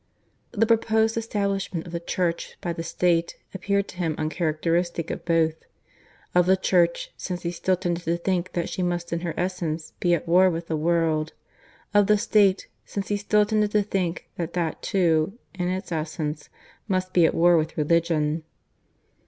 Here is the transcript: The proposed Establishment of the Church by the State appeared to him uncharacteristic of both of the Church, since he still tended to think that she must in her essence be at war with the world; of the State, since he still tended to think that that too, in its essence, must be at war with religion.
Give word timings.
The 0.51 0.65
proposed 0.65 1.15
Establishment 1.15 1.85
of 1.85 1.91
the 1.91 1.99
Church 1.99 2.57
by 2.59 2.73
the 2.73 2.81
State 2.81 3.37
appeared 3.53 3.87
to 3.89 3.97
him 3.97 4.15
uncharacteristic 4.17 5.11
of 5.11 5.25
both 5.25 5.53
of 6.33 6.47
the 6.47 6.57
Church, 6.57 7.11
since 7.17 7.43
he 7.43 7.51
still 7.51 7.75
tended 7.77 8.05
to 8.05 8.17
think 8.17 8.53
that 8.53 8.67
she 8.67 8.81
must 8.81 9.13
in 9.13 9.19
her 9.19 9.35
essence 9.37 9.93
be 9.99 10.15
at 10.15 10.27
war 10.27 10.49
with 10.49 10.69
the 10.69 10.75
world; 10.75 11.33
of 11.93 12.07
the 12.07 12.17
State, 12.17 12.67
since 12.83 13.09
he 13.09 13.17
still 13.17 13.45
tended 13.45 13.69
to 13.73 13.83
think 13.83 14.27
that 14.37 14.53
that 14.53 14.81
too, 14.81 15.37
in 15.53 15.67
its 15.67 15.91
essence, 15.91 16.49
must 16.87 17.13
be 17.13 17.27
at 17.27 17.35
war 17.35 17.55
with 17.55 17.77
religion. 17.77 18.43